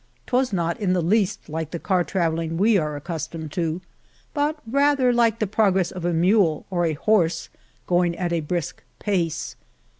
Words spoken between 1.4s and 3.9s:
like the car travelling we are accustomed to,